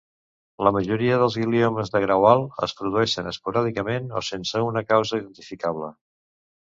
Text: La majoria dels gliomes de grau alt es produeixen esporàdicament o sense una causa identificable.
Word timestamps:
La 0.67 0.69
majoria 0.75 1.17
dels 1.23 1.35
gliomes 1.41 1.91
de 1.95 2.01
grau 2.05 2.25
alt 2.31 2.63
es 2.67 2.75
produeixen 2.81 3.29
esporàdicament 3.35 4.09
o 4.21 4.25
sense 4.31 4.67
una 4.71 4.87
causa 4.95 5.21
identificable. 5.25 5.93